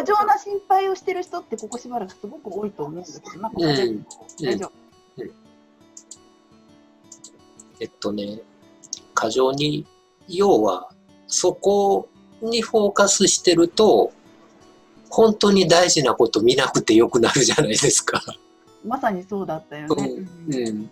[0.00, 4.06] 過剰な心配をしてる人ってここしばらくすごく多いと思うんだけど、なんか大丈夫、うん。
[4.40, 4.72] 大丈夫？
[7.80, 8.40] えっとね、
[9.12, 9.86] 過剰に、
[10.26, 10.88] 要は、
[11.26, 12.08] そこ
[12.40, 14.12] にフォーカスしてると、
[15.10, 18.22] 本当に大事なこと見なくてよくなるじゃないですか。
[18.82, 20.08] まさにそうだったよね。
[20.48, 20.54] うん。
[20.56, 20.90] うん、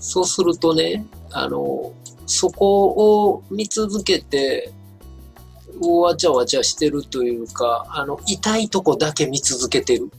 [0.00, 1.92] そうするとね、あの、
[2.26, 2.86] そこ
[3.28, 4.72] を見続けて、
[5.80, 10.10] わちゃわちゃしてるというか、あの、痛いとこだけ見続けてる。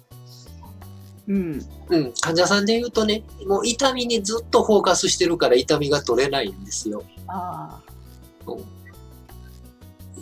[1.28, 1.66] うん。
[1.90, 7.04] うん、患者さんで言うとね、もう痛みにずっとフォーカスしてるから痛みが取れないんですよ。
[7.28, 7.98] ああ。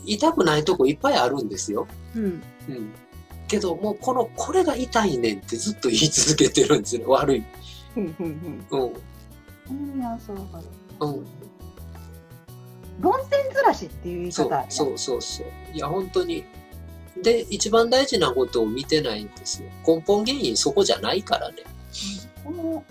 [0.05, 1.87] 痛くないとこいっぱいあるんですよ。
[2.15, 2.23] うん。
[2.23, 2.27] う
[2.73, 2.93] ん。
[3.47, 7.09] けど、もうこの、これが痛いねんってずっと言い続けてるんですよ。
[7.09, 7.43] 悪い。
[7.93, 8.65] ふんふん。
[8.71, 8.81] うん。
[8.81, 8.93] うん、
[10.19, 10.37] そう。
[10.99, 11.25] うん。
[12.99, 15.47] 論点ずらしっていう言いそう方そうそうそう。
[15.73, 16.45] いや、本当に。
[17.21, 19.69] で、一番大事なことを見てないんですよ。
[19.87, 21.57] 根本原因そこじゃないからね。
[22.43, 22.83] この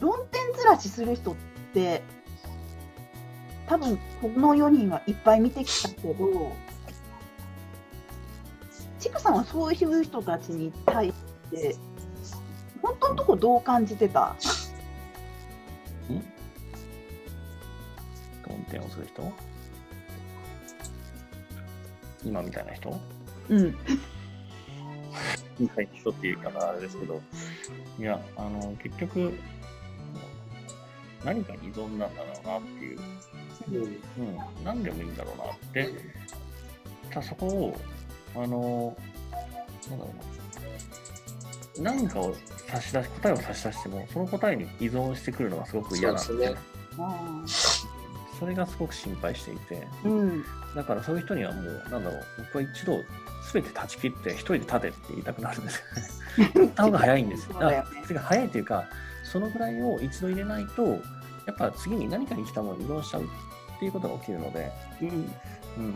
[0.00, 1.34] 論点ずらしする人っ
[1.72, 2.02] て
[3.66, 6.52] 多分この4人はいっぱい見てきたけど
[8.98, 11.14] ちくさんはそういう人たちに対し
[11.50, 11.76] て
[12.82, 14.34] 本当のとこどう感じてた？
[18.70, 19.32] 論点をする人？
[22.24, 23.00] 今みたいな人？
[23.48, 23.76] うん。
[25.58, 27.20] みたいな人っていう言い方はあれですけど、
[27.98, 29.34] いや、あの、結局、
[31.24, 32.98] 何かに依存なんだろうなっていう、
[33.70, 33.76] うん。
[33.76, 33.94] うん、
[34.64, 35.90] 何でもいいんだろうなって、
[37.10, 37.76] ただそこを、
[38.34, 38.96] あの、
[39.90, 40.14] なんだろ
[41.76, 42.34] うな、何かを
[42.68, 46.22] 差し出し、答えを差し出しても、その答えに依存してくるのがすごく嫌なんで。
[46.22, 46.54] すね
[48.40, 50.44] それがすごく心配していて、ーうん。
[50.74, 53.04] だからそういう人にはもう、なんだろう、僕は一度、
[53.42, 55.78] すべて断ち切って、一人で立てって言いたくなるんです。
[56.40, 56.48] よ。
[56.54, 57.48] 言った方が早いんです。
[57.52, 57.58] よ。
[57.58, 57.76] だよね。
[57.76, 58.84] あそれが早いというか、
[59.22, 60.84] そのぐらいを一度入れないと、
[61.46, 63.26] やっぱ次に何かに来たものに依存しちゃうっ
[63.78, 65.08] ていうことが起きるので、うん。
[65.08, 65.94] うん。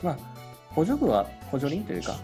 [0.00, 0.16] まあ、
[0.68, 2.16] 補助具は補助輪というか、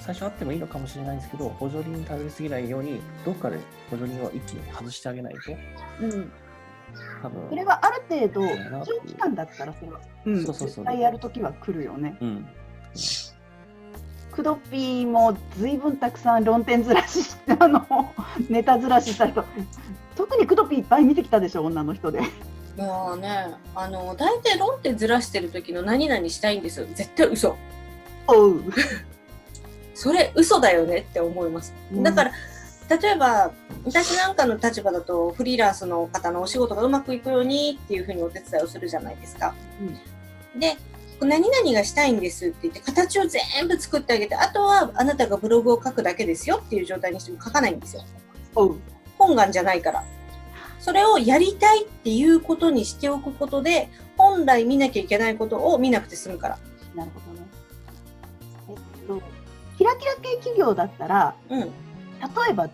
[0.00, 3.58] 最初あってもいいのかもしれないですけど、補助輪に頼りすぎないように、どっかで
[3.90, 5.52] 補助輪を一気に外してあげないと、
[6.00, 6.32] うん
[7.22, 8.40] 多分、それはある程度
[8.84, 12.46] 長期間だったらそれは、うん、そうそうそう絶対やるときは来るよねうん。
[14.32, 17.86] クドピーもずいぶんたくさん論点ずらしあの
[18.48, 19.44] ネタずらしした人
[20.16, 22.20] 特にクドピーいっぱい見てきたでしょ女の人で
[22.76, 26.86] もうね、あの、大体論点ずらしてる時の何々したいんですよ。
[26.94, 27.56] 絶対嘘。
[28.26, 28.62] おう
[29.94, 31.74] それ嘘だよねって思います。
[31.92, 32.32] うんだから、
[33.00, 33.52] 例えば、
[33.84, 39.54] 私なんかの立場だと、フリーランスの方のお仕事がうまくいくようにっていうふうにお手伝いをするじゃないですか。
[40.56, 40.76] で、
[41.20, 48.02] 何々がしたいんですって言って、形を全部作ってあげて、あとはあなたがブログを書くだけですよっていう状態にしても書かないんですよ。
[48.54, 48.78] おう
[49.18, 50.04] 本願じゃないから。
[50.80, 53.88] それをやりたいっていうことにしておくことで、
[54.18, 56.58] 本来見なきゃいけないことを見なくて済むから。
[56.94, 57.46] なるほどね
[58.68, 59.22] えっと
[59.78, 61.70] キラキラ系企業だったらうん。
[62.22, 62.70] 例えば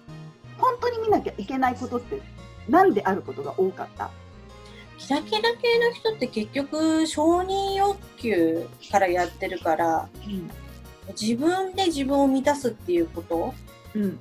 [0.58, 2.20] 本当に見なきゃいけないことって
[2.68, 4.10] 何であることが多かった？
[4.98, 10.08] キラキラ系の人って結局承認欲求からやってるから、
[11.18, 13.54] 自分で自分を満たすっていうこと、
[13.94, 14.08] うんうん。
[14.08, 14.18] うん。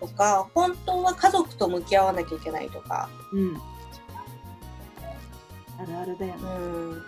[0.00, 3.60] とか、本当は家族と向き合わなきゃいけないとか、うん。
[5.78, 6.40] あるあるだよね。
[6.42, 7.02] うん。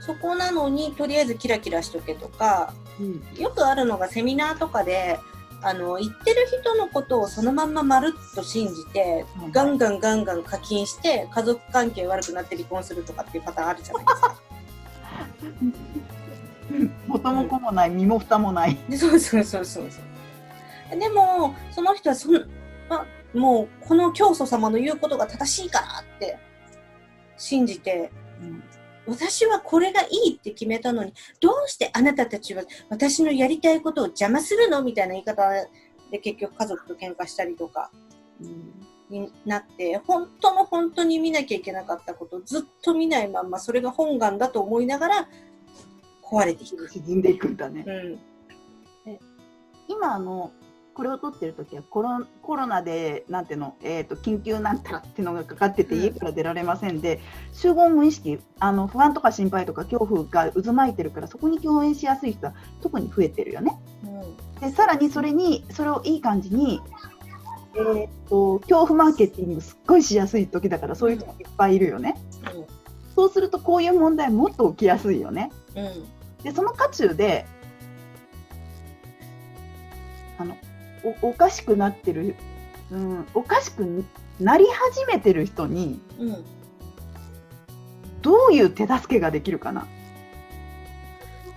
[0.00, 5.18] そこなのに、とりあえずキラキラしとけとか、うんよくあるのがセミナーとかで、
[5.62, 14.42] あの、言ってる人のことをそのまんままるっと信じて、ガンガンガンガン課金して、家族関係悪くなって離婚するとかっていうパターンあるじゃないですか。
[17.06, 20.00] 元も子もない身も蓋もないで そうそうそうそうそ
[20.96, 20.98] う。
[20.98, 22.36] でも、その人はそん、
[22.88, 26.38] あ、もう、この教祖様の言うことが正しいからって
[27.36, 28.10] 信じて、
[29.06, 35.42] 私はこれがいいって決めたのに、どうしてあなたたちは私のやりたいことを邪魔するのみたいな言い方
[36.10, 37.90] で結局家族と喧嘩したりとか
[39.10, 45.28] になって、本当の本当に見なきゃいけなかったことをずっと見ないまんま、それが本願だと思いながら
[46.22, 46.88] 壊れていく。
[46.88, 48.20] 沈んでいくんだねうん。
[49.88, 50.52] 今あの
[50.94, 57.20] これを撮ってる時はコロコロナでなんての、えー、と緊急なんたらっていうのがかかっててうん家から出られませんで、
[57.52, 63.78] 集合無意識あの不安とか心配とか恐怖が渦巻いてるからそこに共演しやすい人は特に増えてるよね。
[64.04, 66.80] うんでさらにそれにそれをいい感じに、
[67.74, 72.16] えー、と恐怖マーケティングすっごいしやすい時だからそういう人もいっぱいいるよね。
[73.14, 75.50] そうするとこういう問題もっと起きやすいよね。
[75.74, 76.44] うん。
[76.44, 77.44] でその渦中で
[80.38, 80.56] あの
[81.04, 82.36] おおかしくなってる、
[82.90, 84.04] うん、おかしく
[84.40, 86.44] なり始めてる人にうん。
[88.22, 89.86] どういう手助けができるかな？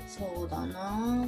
[0.08, 1.28] そうだな。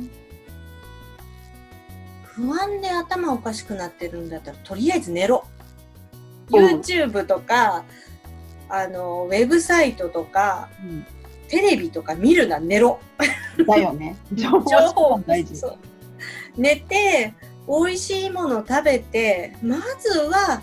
[2.24, 5.46] 不安で頭おかしくなってるんだったら、とりあえず寝ろ。
[6.52, 7.84] うん YouTube とか、
[8.70, 11.06] あの、ウェブサイトとか、うん
[11.50, 13.00] テレビとか見るな、寝ろ。
[13.66, 15.20] だよね 情報
[16.58, 17.34] 寝て、
[17.68, 20.62] 美味しいもの食べて、まずは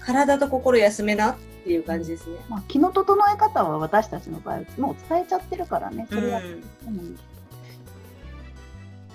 [0.00, 2.36] 体と心休めなっていう感じですね。
[2.48, 6.06] まあ、気の整え方は私たちの場合もう伝えちゃってるからね。
[6.08, 6.44] それは、うん。
[6.46, 7.18] うん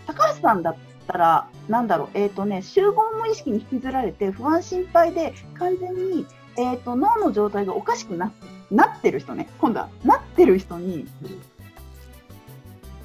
[0.07, 0.75] 高橋さんだっ
[1.07, 2.09] たらなんだろう。
[2.15, 6.25] えっ、とね集合無意識に引きずられて不安心配で完全に、
[6.57, 8.33] えー、と脳の状態がおかしくな
[8.69, 9.47] なってる人ね。
[9.59, 9.89] 今度は。
[10.03, 11.07] なってる人に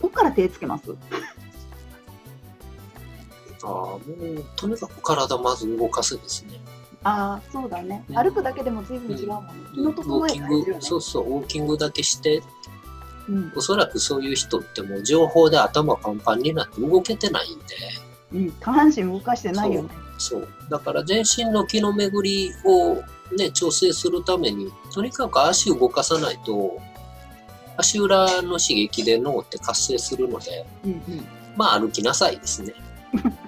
[0.02, 0.96] どっから手つけます？
[3.62, 6.60] ああ、もう、とにかく体まず動かすですね。
[7.02, 8.04] ああそうだね。
[8.08, 8.16] うん。
[8.16, 12.42] 歩くだけでも随分違うもんね、気のウォ整えーキング、大事よねそうそう、ウォーキングだけして、
[13.28, 13.52] うん。
[13.54, 17.64] おそらくそういう人ってもう情報で頭パンパンになって動けてないんで、
[18.32, 19.90] うん、下半身動かしてないよね。
[20.18, 20.48] そう。
[20.68, 23.02] だから全身の気の巡りを
[23.36, 26.78] ね、調整するために、とにかく足動かさないと、
[27.76, 31.26] 足裏の刺激で脳って活性するので、うんうん。
[31.56, 32.74] まあ歩きなさいですね。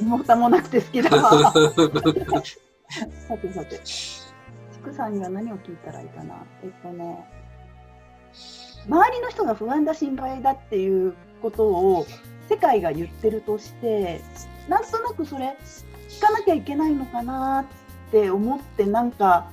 [0.00, 4.32] 身も蓋もなくて好きだわ さてさて、ち
[4.82, 6.36] くさんには何を聞いたらいいかな。
[6.62, 7.28] えっとね、
[8.88, 12.06] 周りの人が不安だ、心配だっていうことを
[12.48, 14.22] 世界が言ってるとして、
[14.68, 15.56] なんとなくそれ、
[16.08, 17.66] 聞かなきゃいけないのかな
[18.08, 19.50] って思って、なんか、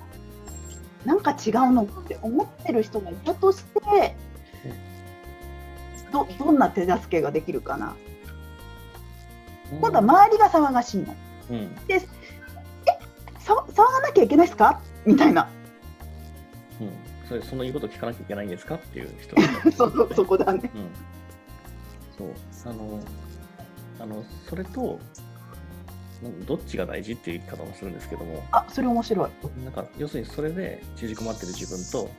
[1.04, 4.16] なんか違うのって思ってる人がいたとして、
[6.12, 7.96] どどんな手助けができるかな。
[9.72, 11.16] 今度は周りが騒がしいの。
[11.52, 11.76] うん
[13.40, 14.80] さ騒がなきゃいけないですか？
[15.06, 15.48] みたいな。
[16.82, 16.90] うん、
[17.28, 18.76] それその言うこと聞かなきゃいけないんですか？
[18.76, 19.36] っていう人
[19.72, 20.72] そそそこだね。
[20.74, 20.90] うん、
[22.18, 22.30] そう
[22.72, 23.00] あの
[24.00, 25.00] あのそれと
[26.24, 29.30] うんどっちが大事っていう言い方もするんですけどもあ、それ面白い。
[29.64, 32.10] なんか要するにそれで縮こまってる自分と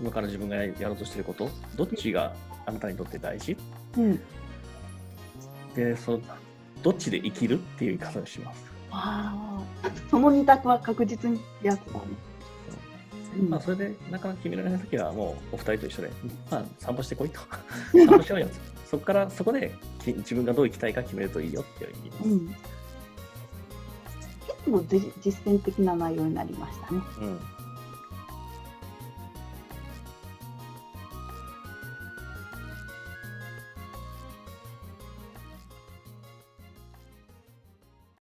[0.00, 2.34] 今から自分がやろうとしてることどっちが
[2.64, 3.56] あなたにとって大事？
[3.98, 4.20] うん。
[5.74, 6.18] でそ
[6.86, 8.64] どっちで生きるっていう言い方をします。
[8.92, 12.00] ああ、その二択は確実にやつだね。
[13.40, 16.12] うんまあ、それでなかなか決められないときはもうお二人と一緒で、
[16.48, 17.40] まあ、散歩してこいと。
[17.90, 18.48] 散歩しようよ。
[18.88, 21.94] そこから、そこでき自分がどう生きたいか決めるといいよっていう意
[22.28, 22.46] 味うん。
[22.46, 22.56] 結
[24.70, 27.00] 構じ実践的な内容になりましたね。
[27.18, 27.40] うん。